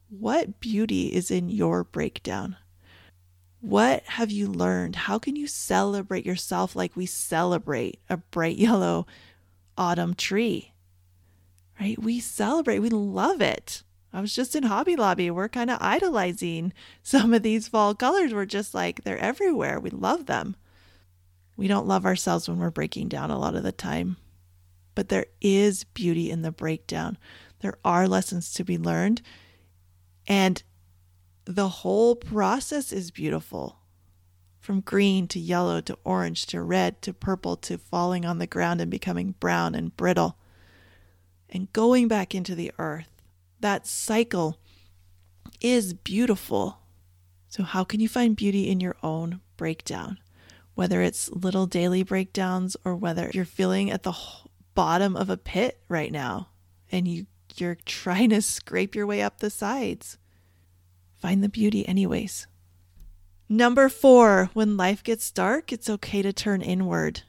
what 0.09 0.59
beauty 0.59 1.09
is 1.09 1.31
in 1.31 1.51
your 1.51 1.85
breakdown? 1.85 2.57
What 3.61 4.05
have 4.05 4.31
you 4.31 4.49
learned? 4.49 4.97
How 4.97 5.19
can 5.19 5.37
you 5.37 5.47
celebrate 5.47 6.25
yourself 6.25 6.75
like 6.75 6.97
we 6.97 7.05
celebrate 7.05 8.01
a 8.09 8.17
bright 8.17 8.57
yellow 8.57 9.07
autumn 9.77 10.15
tree? 10.15 10.73
Right? 11.79 11.99
We 12.03 12.21
celebrate, 12.21 12.79
we 12.79 12.89
love 12.89 13.43
it. 13.43 13.83
I 14.12 14.21
was 14.21 14.35
just 14.35 14.54
in 14.54 14.64
Hobby 14.64 14.95
Lobby. 14.97 15.31
We're 15.31 15.49
kind 15.49 15.71
of 15.71 15.78
idolizing 15.81 16.73
some 17.02 17.33
of 17.33 17.42
these 17.42 17.69
fall 17.69 17.95
colors. 17.95 18.35
We're 18.35 18.45
just 18.45 18.75
like, 18.75 19.04
they're 19.04 19.19
everywhere. 19.19 19.81
We 19.81 19.90
love 19.90 20.26
them. 20.26 20.57
We 21.57 21.69
don't 21.69 21.87
love 21.87 22.04
ourselves 22.04 22.49
when 22.49 22.59
we're 22.59 22.71
breaking 22.71 23.09
down 23.09 23.31
a 23.31 23.38
lot 23.38 23.54
of 23.54 23.62
the 23.62 23.73
time. 23.73 24.16
But 24.95 25.09
there 25.09 25.26
is 25.40 25.85
beauty 25.85 26.31
in 26.31 26.42
the 26.42 26.52
breakdown. 26.52 27.16
There 27.61 27.78
are 27.85 28.09
lessons 28.09 28.52
to 28.54 28.64
be 28.64 28.76
learned. 28.76 29.23
And 30.26 30.62
the 31.45 31.69
whole 31.69 32.16
process 32.16 32.92
is 32.92 33.11
beautiful. 33.11 33.78
From 34.61 34.81
green 34.81 35.26
to 35.28 35.40
yellow 35.40 35.81
to 35.81 35.99
orange 36.04 36.47
to 36.47 36.62
red 36.62 37.02
to 37.02 37.12
purple 37.12 37.57
to 37.57 37.78
falling 37.78 38.25
on 38.25 38.38
the 38.38 38.47
ground 38.47 38.81
and 38.81 38.90
becoming 38.90 39.35
brown 39.40 39.75
and 39.75 39.97
brittle 39.97 40.37
and 41.49 41.73
going 41.73 42.09
back 42.09 42.35
into 42.35 42.54
the 42.54 42.73
earth. 42.78 43.12
That 43.62 43.87
cycle 43.87 44.59
is 45.61 45.95
beautiful. 45.95 46.81
So, 47.49 47.62
how 47.62 47.85
can 47.85 48.00
you 48.00 48.09
find 48.09 48.35
beauty 48.35 48.69
in 48.69 48.81
your 48.81 48.97
own 49.04 49.40
breakdown? 49.57 50.19
Whether 50.75 51.00
it's 51.00 51.31
little 51.31 51.66
daily 51.66 52.02
breakdowns 52.02 52.76
or 52.85 52.97
whether 52.97 53.31
you're 53.33 53.45
feeling 53.45 53.88
at 53.88 54.02
the 54.02 54.19
bottom 54.75 55.14
of 55.14 55.31
a 55.31 55.37
pit 55.37 55.78
right 55.88 56.11
now 56.11 56.49
and 56.90 57.07
you, 57.07 57.26
you're 57.54 57.78
trying 57.87 58.31
to 58.31 58.42
scrape 58.42 58.97
your 58.97 59.07
way 59.07 59.23
up 59.23 59.38
the 59.38 59.50
sides. 59.50 60.19
Find 61.21 61.45
the 61.45 61.49
beauty, 61.49 61.87
anyways. 61.87 62.49
Number 63.49 63.88
four, 63.88 64.50
when 64.54 64.76
life 64.76 65.04
gets 65.04 65.31
dark, 65.31 65.73
it's 65.73 65.88
okay 65.88 66.21
to 66.23 66.33
turn 66.33 66.62
inward. 66.62 67.23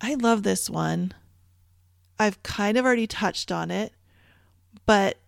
I 0.00 0.14
love 0.14 0.44
this 0.44 0.70
one. 0.70 1.12
I've 2.20 2.40
kind 2.44 2.78
of 2.78 2.84
already 2.84 3.08
touched 3.08 3.50
on 3.50 3.72
it, 3.72 3.94
but 4.86 5.18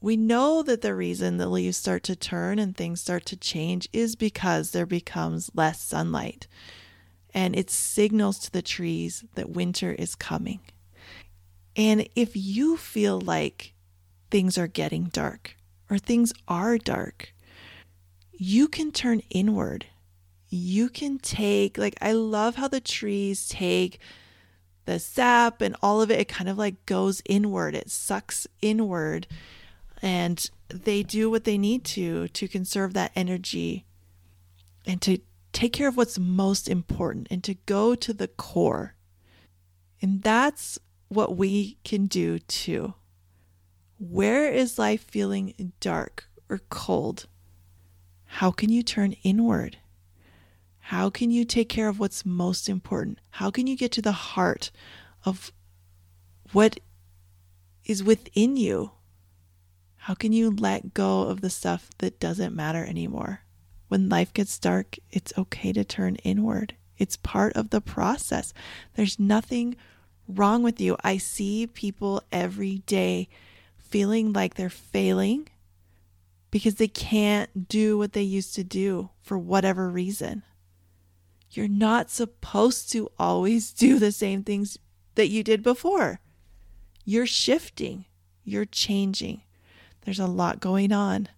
we 0.00 0.16
know 0.16 0.62
that 0.62 0.80
the 0.82 0.94
reason 0.94 1.36
the 1.36 1.48
leaves 1.48 1.76
start 1.76 2.02
to 2.04 2.16
turn 2.16 2.58
and 2.58 2.76
things 2.76 3.00
start 3.00 3.24
to 3.26 3.36
change 3.36 3.88
is 3.92 4.16
because 4.16 4.70
there 4.70 4.86
becomes 4.86 5.50
less 5.54 5.80
sunlight. 5.82 6.46
And 7.34 7.56
it 7.56 7.70
signals 7.70 8.38
to 8.40 8.52
the 8.52 8.62
trees 8.62 9.24
that 9.34 9.50
winter 9.50 9.92
is 9.92 10.14
coming. 10.14 10.60
And 11.76 12.08
if 12.14 12.36
you 12.36 12.76
feel 12.76 13.20
like 13.20 13.74
things 14.30 14.56
are 14.56 14.66
getting 14.66 15.04
dark, 15.04 15.56
or 15.90 15.98
things 15.98 16.32
are 16.46 16.78
dark, 16.78 17.34
you 18.32 18.68
can 18.68 18.92
turn 18.92 19.22
inward. 19.30 19.86
You 20.48 20.88
can 20.88 21.18
take, 21.18 21.76
like, 21.76 21.96
I 22.00 22.12
love 22.12 22.56
how 22.56 22.68
the 22.68 22.80
trees 22.80 23.48
take 23.48 23.98
the 24.86 24.98
sap 24.98 25.60
and 25.60 25.76
all 25.82 26.00
of 26.00 26.10
it, 26.10 26.18
it 26.18 26.28
kind 26.28 26.48
of 26.48 26.56
like 26.56 26.86
goes 26.86 27.20
inward, 27.26 27.74
it 27.74 27.90
sucks 27.90 28.46
inward, 28.62 29.26
and 30.02 30.50
they 30.68 31.02
do 31.02 31.30
what 31.30 31.44
they 31.44 31.58
need 31.58 31.84
to 31.84 32.28
to 32.28 32.48
conserve 32.48 32.94
that 32.94 33.12
energy 33.14 33.84
and 34.86 35.02
to 35.02 35.18
take 35.52 35.72
care 35.72 35.88
of 35.88 35.96
what's 35.96 36.18
most 36.18 36.68
important 36.68 37.26
and 37.30 37.42
to 37.44 37.54
go 37.66 37.94
to 37.94 38.12
the 38.12 38.28
core. 38.28 38.94
And 40.00 40.22
that's 40.22 40.78
what 41.08 41.36
we 41.36 41.78
can 41.84 42.06
do 42.06 42.38
too. 42.38 42.94
Where 43.98 44.50
is 44.50 44.78
life 44.78 45.02
feeling 45.02 45.72
dark 45.80 46.28
or 46.48 46.60
cold? 46.68 47.26
How 48.24 48.50
can 48.50 48.70
you 48.70 48.82
turn 48.82 49.12
inward? 49.24 49.78
How 50.78 51.10
can 51.10 51.30
you 51.30 51.44
take 51.44 51.68
care 51.68 51.88
of 51.88 51.98
what's 51.98 52.24
most 52.24 52.68
important? 52.68 53.18
How 53.30 53.50
can 53.50 53.66
you 53.66 53.76
get 53.76 53.92
to 53.92 54.02
the 54.02 54.12
heart 54.12 54.70
of 55.24 55.52
what 56.52 56.78
is 57.84 58.04
within 58.04 58.56
you? 58.56 58.92
How 60.08 60.14
can 60.14 60.32
you 60.32 60.50
let 60.50 60.94
go 60.94 61.24
of 61.24 61.42
the 61.42 61.50
stuff 61.50 61.90
that 61.98 62.18
doesn't 62.18 62.56
matter 62.56 62.82
anymore? 62.82 63.42
When 63.88 64.08
life 64.08 64.32
gets 64.32 64.58
dark, 64.58 64.96
it's 65.10 65.36
okay 65.36 65.70
to 65.74 65.84
turn 65.84 66.16
inward. 66.24 66.74
It's 66.96 67.18
part 67.18 67.52
of 67.52 67.68
the 67.68 67.82
process. 67.82 68.54
There's 68.94 69.18
nothing 69.18 69.76
wrong 70.26 70.62
with 70.62 70.80
you. 70.80 70.96
I 71.04 71.18
see 71.18 71.66
people 71.66 72.22
every 72.32 72.78
day 72.86 73.28
feeling 73.76 74.32
like 74.32 74.54
they're 74.54 74.70
failing 74.70 75.50
because 76.50 76.76
they 76.76 76.88
can't 76.88 77.68
do 77.68 77.98
what 77.98 78.14
they 78.14 78.22
used 78.22 78.54
to 78.54 78.64
do 78.64 79.10
for 79.20 79.36
whatever 79.36 79.90
reason. 79.90 80.42
You're 81.50 81.68
not 81.68 82.08
supposed 82.08 82.90
to 82.92 83.10
always 83.18 83.72
do 83.74 83.98
the 83.98 84.12
same 84.12 84.42
things 84.42 84.78
that 85.16 85.28
you 85.28 85.44
did 85.44 85.62
before. 85.62 86.20
You're 87.04 87.26
shifting, 87.26 88.06
you're 88.42 88.64
changing. 88.64 89.42
There's 90.08 90.18
a 90.18 90.26
lot 90.26 90.58
going 90.58 90.90
on. 90.90 91.28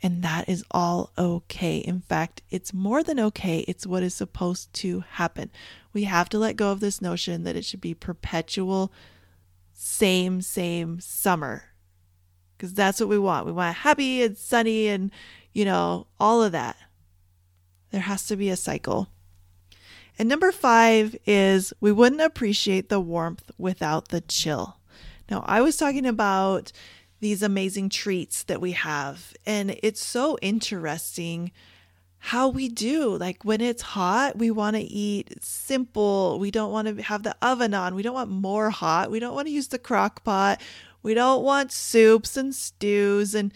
And 0.00 0.22
that 0.22 0.48
is 0.48 0.62
all 0.70 1.10
okay. 1.18 1.78
In 1.78 2.02
fact, 2.02 2.40
it's 2.48 2.72
more 2.72 3.02
than 3.02 3.18
okay. 3.18 3.64
It's 3.66 3.84
what 3.84 4.04
is 4.04 4.14
supposed 4.14 4.72
to 4.74 5.00
happen. 5.00 5.50
We 5.92 6.04
have 6.04 6.28
to 6.28 6.38
let 6.38 6.54
go 6.54 6.70
of 6.70 6.78
this 6.78 7.02
notion 7.02 7.42
that 7.42 7.56
it 7.56 7.64
should 7.64 7.80
be 7.80 7.92
perpetual, 7.92 8.92
same, 9.72 10.40
same 10.40 11.00
summer. 11.00 11.64
Because 12.56 12.74
that's 12.74 13.00
what 13.00 13.08
we 13.08 13.18
want. 13.18 13.44
We 13.44 13.50
want 13.50 13.74
happy 13.74 14.22
and 14.22 14.38
sunny 14.38 14.86
and, 14.86 15.10
you 15.52 15.64
know, 15.64 16.06
all 16.20 16.44
of 16.44 16.52
that. 16.52 16.76
There 17.90 18.02
has 18.02 18.24
to 18.28 18.36
be 18.36 18.50
a 18.50 18.56
cycle. 18.56 19.08
And 20.16 20.28
number 20.28 20.52
five 20.52 21.16
is 21.26 21.72
we 21.80 21.90
wouldn't 21.90 22.22
appreciate 22.22 22.88
the 22.88 23.00
warmth 23.00 23.50
without 23.58 24.10
the 24.10 24.20
chill. 24.20 24.76
Now, 25.28 25.42
I 25.44 25.60
was 25.60 25.76
talking 25.76 26.06
about 26.06 26.70
these 27.24 27.42
amazing 27.42 27.88
treats 27.88 28.42
that 28.44 28.60
we 28.60 28.72
have, 28.72 29.32
and 29.46 29.76
it's 29.82 30.04
so 30.04 30.38
interesting 30.42 31.50
how 32.18 32.48
we 32.48 32.68
do. 32.68 33.16
Like 33.16 33.44
when 33.44 33.60
it's 33.60 33.82
hot, 33.82 34.36
we 34.36 34.50
want 34.50 34.76
to 34.76 34.82
eat 34.82 35.42
simple. 35.44 36.38
We 36.38 36.50
don't 36.50 36.72
want 36.72 36.88
to 36.88 37.02
have 37.02 37.22
the 37.22 37.36
oven 37.42 37.74
on. 37.74 37.94
We 37.94 38.02
don't 38.02 38.14
want 38.14 38.30
more 38.30 38.70
hot. 38.70 39.10
We 39.10 39.20
don't 39.20 39.34
want 39.34 39.46
to 39.46 39.52
use 39.52 39.68
the 39.68 39.78
crock 39.78 40.24
pot. 40.24 40.60
We 41.02 41.12
don't 41.14 41.42
want 41.42 41.70
soups 41.70 42.36
and 42.36 42.54
stews 42.54 43.34
and 43.34 43.52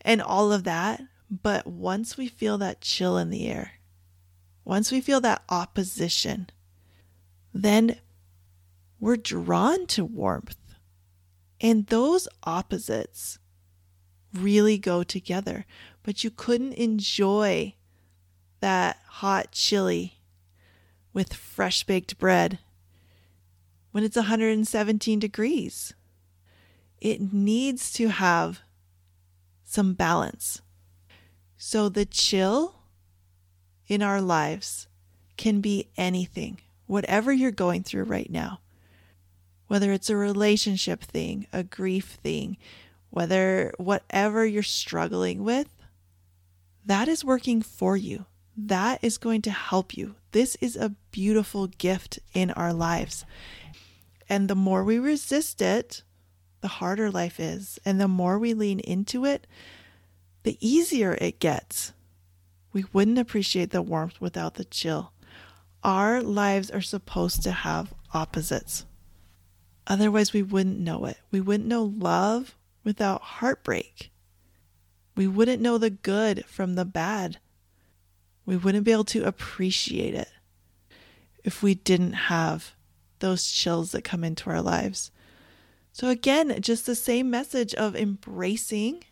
and 0.00 0.22
all 0.22 0.52
of 0.52 0.64
that. 0.64 1.02
But 1.30 1.66
once 1.66 2.16
we 2.16 2.28
feel 2.28 2.58
that 2.58 2.80
chill 2.80 3.18
in 3.18 3.30
the 3.30 3.48
air, 3.48 3.72
once 4.64 4.92
we 4.92 5.00
feel 5.00 5.20
that 5.20 5.42
opposition, 5.48 6.48
then 7.52 7.98
we're 9.00 9.16
drawn 9.16 9.86
to 9.88 10.04
warmth. 10.04 10.65
And 11.60 11.86
those 11.86 12.28
opposites 12.44 13.38
really 14.32 14.78
go 14.78 15.02
together. 15.02 15.64
But 16.02 16.22
you 16.22 16.30
couldn't 16.30 16.74
enjoy 16.74 17.74
that 18.60 18.98
hot 19.06 19.52
chili 19.52 20.18
with 21.12 21.32
fresh 21.32 21.84
baked 21.84 22.18
bread 22.18 22.58
when 23.90 24.04
it's 24.04 24.16
117 24.16 25.18
degrees. 25.18 25.94
It 27.00 27.32
needs 27.32 27.92
to 27.94 28.08
have 28.08 28.60
some 29.64 29.94
balance. 29.94 30.60
So 31.56 31.88
the 31.88 32.04
chill 32.04 32.74
in 33.88 34.02
our 34.02 34.20
lives 34.20 34.88
can 35.36 35.60
be 35.60 35.88
anything, 35.96 36.60
whatever 36.86 37.32
you're 37.32 37.50
going 37.50 37.82
through 37.82 38.04
right 38.04 38.30
now. 38.30 38.60
Whether 39.66 39.92
it's 39.92 40.10
a 40.10 40.16
relationship 40.16 41.02
thing, 41.02 41.46
a 41.52 41.64
grief 41.64 42.18
thing, 42.22 42.56
whether 43.10 43.72
whatever 43.78 44.44
you're 44.46 44.62
struggling 44.62 45.42
with, 45.42 45.68
that 46.84 47.08
is 47.08 47.24
working 47.24 47.62
for 47.62 47.96
you. 47.96 48.26
That 48.56 49.00
is 49.02 49.18
going 49.18 49.42
to 49.42 49.50
help 49.50 49.96
you. 49.96 50.14
This 50.32 50.56
is 50.60 50.76
a 50.76 50.94
beautiful 51.10 51.66
gift 51.66 52.18
in 52.32 52.50
our 52.52 52.72
lives. 52.72 53.24
And 54.28 54.48
the 54.48 54.54
more 54.54 54.84
we 54.84 54.98
resist 54.98 55.60
it, 55.60 56.02
the 56.60 56.68
harder 56.68 57.10
life 57.10 57.38
is. 57.38 57.78
And 57.84 58.00
the 58.00 58.08
more 58.08 58.38
we 58.38 58.54
lean 58.54 58.80
into 58.80 59.24
it, 59.24 59.46
the 60.42 60.56
easier 60.60 61.18
it 61.20 61.40
gets. 61.40 61.92
We 62.72 62.84
wouldn't 62.92 63.18
appreciate 63.18 63.70
the 63.70 63.82
warmth 63.82 64.20
without 64.20 64.54
the 64.54 64.64
chill. 64.64 65.12
Our 65.82 66.22
lives 66.22 66.70
are 66.70 66.80
supposed 66.80 67.42
to 67.42 67.52
have 67.52 67.92
opposites. 68.12 68.84
Otherwise, 69.86 70.32
we 70.32 70.42
wouldn't 70.42 70.78
know 70.78 71.04
it. 71.04 71.18
We 71.30 71.40
wouldn't 71.40 71.68
know 71.68 71.84
love 71.84 72.56
without 72.82 73.22
heartbreak. 73.22 74.10
We 75.16 75.26
wouldn't 75.26 75.62
know 75.62 75.78
the 75.78 75.90
good 75.90 76.44
from 76.46 76.74
the 76.74 76.84
bad. 76.84 77.38
We 78.44 78.56
wouldn't 78.56 78.84
be 78.84 78.92
able 78.92 79.04
to 79.04 79.24
appreciate 79.24 80.14
it 80.14 80.28
if 81.44 81.62
we 81.62 81.74
didn't 81.74 82.12
have 82.12 82.74
those 83.20 83.50
chills 83.50 83.92
that 83.92 84.02
come 84.02 84.24
into 84.24 84.50
our 84.50 84.60
lives. 84.60 85.10
So, 85.92 86.08
again, 86.08 86.60
just 86.60 86.84
the 86.84 86.94
same 86.94 87.30
message 87.30 87.74
of 87.74 87.96
embracing 87.96 89.04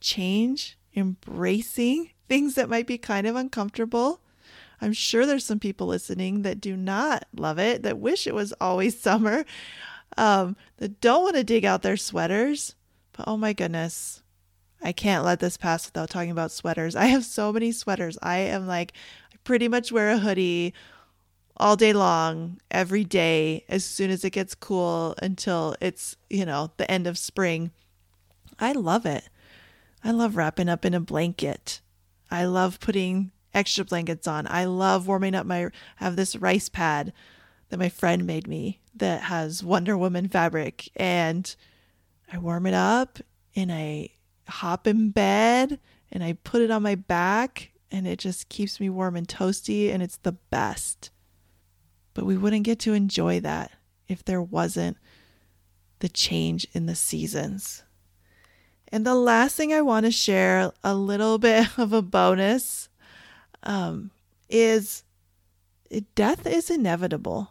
change, 0.00 0.78
embracing 0.96 2.10
things 2.28 2.54
that 2.54 2.70
might 2.70 2.86
be 2.86 2.96
kind 2.96 3.26
of 3.26 3.36
uncomfortable. 3.36 4.20
I'm 4.80 4.94
sure 4.94 5.26
there's 5.26 5.44
some 5.44 5.60
people 5.60 5.86
listening 5.86 6.42
that 6.42 6.60
do 6.60 6.76
not 6.76 7.26
love 7.36 7.58
it, 7.58 7.82
that 7.82 7.98
wish 7.98 8.26
it 8.26 8.34
was 8.34 8.52
always 8.54 8.98
summer, 9.00 9.44
um, 10.16 10.56
that 10.78 11.00
don't 11.00 11.22
want 11.22 11.36
to 11.36 11.44
dig 11.44 11.64
out 11.64 11.82
their 11.82 11.96
sweaters. 11.96 12.74
But 13.12 13.28
oh 13.28 13.36
my 13.36 13.52
goodness, 13.52 14.22
I 14.82 14.92
can't 14.92 15.24
let 15.24 15.40
this 15.40 15.56
pass 15.56 15.86
without 15.86 16.10
talking 16.10 16.30
about 16.30 16.50
sweaters. 16.50 16.96
I 16.96 17.06
have 17.06 17.24
so 17.24 17.52
many 17.52 17.72
sweaters. 17.72 18.18
I 18.22 18.38
am 18.38 18.66
like, 18.66 18.92
I 19.32 19.36
pretty 19.44 19.68
much 19.68 19.92
wear 19.92 20.10
a 20.10 20.18
hoodie 20.18 20.74
all 21.56 21.76
day 21.76 21.92
long, 21.92 22.58
every 22.70 23.04
day, 23.04 23.64
as 23.68 23.84
soon 23.84 24.10
as 24.10 24.24
it 24.24 24.30
gets 24.30 24.54
cool 24.54 25.14
until 25.22 25.76
it's, 25.80 26.16
you 26.28 26.44
know, 26.44 26.72
the 26.76 26.90
end 26.90 27.06
of 27.06 27.18
spring. 27.18 27.70
I 28.58 28.72
love 28.72 29.06
it. 29.06 29.28
I 30.02 30.10
love 30.10 30.36
wrapping 30.36 30.68
up 30.68 30.84
in 30.84 30.94
a 30.94 31.00
blanket. 31.00 31.80
I 32.30 32.44
love 32.46 32.80
putting 32.80 33.30
extra 33.54 33.84
blankets 33.84 34.26
on. 34.26 34.46
I 34.48 34.64
love 34.64 35.06
warming 35.06 35.34
up 35.34 35.46
my 35.46 35.66
I 35.66 35.70
have 35.96 36.16
this 36.16 36.36
rice 36.36 36.68
pad 36.68 37.12
that 37.68 37.78
my 37.78 37.88
friend 37.88 38.26
made 38.26 38.48
me 38.48 38.80
that 38.94 39.22
has 39.22 39.64
Wonder 39.64 39.96
Woman 39.96 40.28
fabric 40.28 40.90
and 40.96 41.54
I 42.32 42.38
warm 42.38 42.66
it 42.66 42.74
up 42.74 43.18
and 43.54 43.72
I 43.72 44.10
hop 44.48 44.86
in 44.86 45.10
bed 45.10 45.78
and 46.10 46.22
I 46.22 46.34
put 46.44 46.62
it 46.62 46.70
on 46.70 46.82
my 46.82 46.94
back 46.94 47.72
and 47.90 48.06
it 48.06 48.18
just 48.18 48.48
keeps 48.48 48.80
me 48.80 48.88
warm 48.88 49.16
and 49.16 49.28
toasty 49.28 49.92
and 49.92 50.02
it's 50.02 50.16
the 50.18 50.32
best. 50.32 51.10
But 52.14 52.24
we 52.24 52.36
wouldn't 52.36 52.64
get 52.64 52.78
to 52.80 52.94
enjoy 52.94 53.40
that 53.40 53.72
if 54.08 54.24
there 54.24 54.42
wasn't 54.42 54.96
the 56.00 56.08
change 56.08 56.66
in 56.72 56.86
the 56.86 56.94
seasons. 56.94 57.84
And 58.88 59.06
the 59.06 59.14
last 59.14 59.56
thing 59.56 59.72
I 59.72 59.80
want 59.80 60.04
to 60.04 60.12
share, 60.12 60.72
a 60.84 60.94
little 60.94 61.38
bit 61.38 61.78
of 61.78 61.92
a 61.92 62.02
bonus, 62.02 62.88
um, 63.62 64.10
is 64.48 65.04
death 66.14 66.46
is 66.46 66.70
inevitable. 66.70 67.50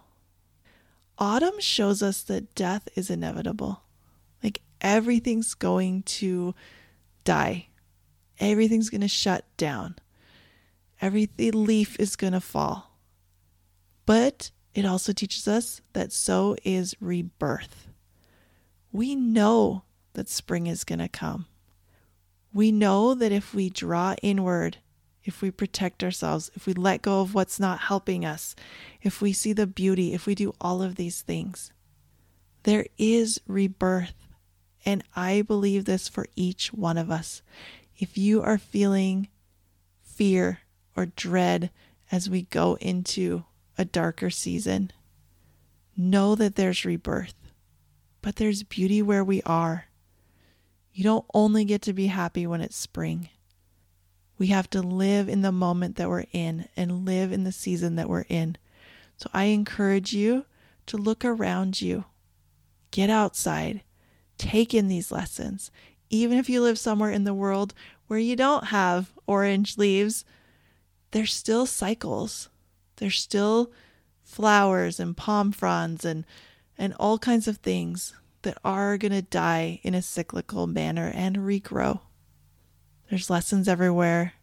Autumn 1.22 1.60
shows 1.60 2.02
us 2.02 2.24
that 2.24 2.56
death 2.56 2.90
is 2.96 3.12
inevitable. 3.12 3.84
Like 4.44 4.64
everything's 4.82 5.54
going 5.54 6.02
to 6.04 6.56
die, 7.24 7.68
everything's 8.40 8.90
going 8.90 9.02
to 9.02 9.08
shut 9.08 9.46
down, 9.56 9.98
every 11.00 11.30
leaf 11.38 11.96
is 12.00 12.16
going 12.16 12.34
to 12.34 12.42
fall. 12.42 12.98
But 14.08 14.50
it 14.74 14.84
also 14.84 15.14
teaches 15.14 15.48
us 15.48 15.82
that 15.94 16.12
so 16.12 16.56
is 16.64 16.96
rebirth. 17.00 17.88
We 18.92 19.14
know 19.14 19.84
that 20.14 20.28
spring 20.28 20.66
is 20.66 20.84
going 20.84 21.00
to 21.00 21.08
come. 21.08 21.46
We 22.52 22.72
know 22.72 23.14
that 23.14 23.32
if 23.32 23.54
we 23.54 23.70
draw 23.70 24.16
inward, 24.24 24.80
if 25.24 25.42
we 25.42 25.52
protect 25.52 26.04
ourselves, 26.04 26.52
if 26.56 26.66
we 26.66 26.74
let 26.74 27.02
go 27.02 27.22
of 27.22 27.34
what's 27.34 27.60
not 27.60 27.80
helping 27.80 28.26
us, 28.26 28.56
if 29.02 29.22
we 29.22 29.34
see 29.34 29.54
the 29.54 29.68
beauty, 29.68 30.14
if 30.14 30.26
we 30.26 30.36
do 30.36 30.54
all 30.60 30.82
of 30.82 30.96
these 30.96 31.22
things, 31.22 31.72
there 32.64 32.86
is 32.98 33.40
rebirth. 33.48 34.28
And 34.84 35.04
I 35.16 35.44
believe 35.44 35.86
this 35.86 36.08
for 36.08 36.26
each 36.36 36.74
one 36.74 36.98
of 36.98 37.12
us. 37.12 37.42
If 37.98 38.18
you 38.18 38.42
are 38.42 38.58
feeling 38.58 39.28
fear 40.02 40.60
or 40.96 41.06
dread 41.06 41.70
as 42.12 42.30
we 42.30 42.44
go 42.44 42.78
into 42.82 43.46
a 43.78 43.86
darker 43.86 44.32
season, 44.32 44.92
Know 45.98 46.36
that 46.36 46.56
there's 46.56 46.86
rebirth, 46.86 47.36
but 48.22 48.38
there's 48.38 48.64
beauty 48.64 49.02
where 49.02 49.24
we 49.24 49.42
are. 49.44 49.86
You 50.94 51.04
don't 51.04 51.26
only 51.34 51.66
get 51.66 51.82
to 51.84 51.94
be 51.94 52.08
happy 52.08 52.48
when 52.48 52.62
it's 52.62 52.78
spring. 52.78 53.30
We 54.42 54.48
have 54.48 54.72
to 54.72 54.82
live 54.82 55.30
in 55.30 55.44
the 55.44 55.52
moment 55.52 55.98
that 55.98 56.10
we're 56.10 56.26
in 56.34 56.68
and 56.76 57.06
live 57.06 57.32
in 57.32 57.44
the 57.44 57.52
season 57.52 57.96
that 57.98 58.10
we're 58.10 58.26
in. 58.28 58.58
So 59.18 59.30
I 59.36 59.44
encourage 59.44 60.14
you 60.14 60.48
to 60.88 60.98
look 60.98 61.24
around 61.24 61.80
you, 61.80 62.06
get 62.90 63.12
outside, 63.12 63.84
take 64.40 64.74
in 64.74 64.88
these 64.88 65.12
lessons. 65.12 65.70
Even 66.10 66.40
if 66.40 66.50
you 66.50 66.60
live 66.60 66.80
somewhere 66.80 67.12
in 67.12 67.24
the 67.24 67.36
world 67.36 67.76
where 68.08 68.18
you 68.18 68.36
don't 68.36 68.70
have 68.70 69.14
orange 69.28 69.78
leaves, 69.78 70.26
there's 71.12 71.36
still 71.36 71.68
cycles. 71.68 72.50
There's 72.96 73.20
still 73.20 73.72
flowers 74.24 75.00
and 75.00 75.16
palm 75.16 75.52
fronds 75.52 76.04
and 76.04 76.26
and 76.80 76.96
all 77.00 77.20
kinds 77.20 77.48
of 77.48 77.58
things 77.58 78.16
that 78.42 78.58
are 78.66 78.98
going 78.98 79.12
to 79.12 79.22
die 79.22 79.82
in 79.84 79.94
a 79.94 80.02
cyclical 80.02 80.66
manner 80.66 81.12
and 81.14 81.36
regrow. 81.36 82.00
There's 83.12 83.30
lessons 83.30 83.68
everywhere. 83.68 84.36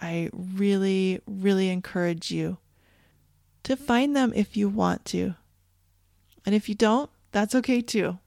I 0.00 0.30
really, 0.32 1.20
really 1.26 1.70
encourage 1.70 2.30
you 2.30 2.58
to 3.64 3.76
find 3.76 4.14
them 4.14 4.32
if 4.32 4.56
you 4.56 4.68
want 4.68 5.04
to. 5.06 5.34
And 6.46 6.54
if 6.54 6.68
you 6.68 6.76
don't, 6.76 7.10
that's 7.32 7.56
okay 7.56 7.80
too. 7.80 8.18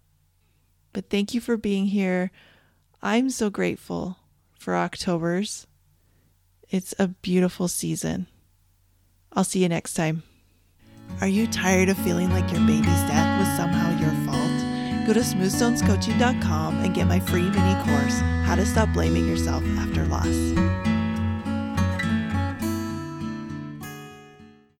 But 0.91 1.09
thank 1.09 1.33
you 1.33 1.39
for 1.39 1.55
being 1.55 1.85
here. 1.85 2.29
I'm 3.01 3.29
so 3.29 3.49
grateful 3.49 4.17
for 4.51 4.75
October's. 4.75 5.65
It's 6.69 6.93
a 6.99 7.07
beautiful 7.07 7.69
season. 7.69 8.27
I'll 9.31 9.45
see 9.45 9.61
you 9.61 9.69
next 9.69 9.93
time. 9.93 10.23
Are 11.21 11.27
you 11.27 11.47
tired 11.47 11.87
of 11.87 11.97
feeling 11.99 12.31
like 12.31 12.51
your 12.51 12.67
baby's 12.67 12.83
death 12.83 13.39
was 13.39 13.55
somehow 13.55 13.97
your 13.97 14.11
fault? 14.25 14.48
Go 15.10 15.13
to 15.13 15.22
smoothstonescoaching.com 15.22 16.84
and 16.84 16.93
get 16.93 17.08
my 17.08 17.19
free 17.19 17.50
mini 17.50 17.84
course, 17.84 18.19
How 18.45 18.54
to 18.54 18.63
Stop 18.63 18.93
Blaming 18.93 19.28
Yourself 19.28 19.63
After 19.80 20.06
Loss. 20.06 20.88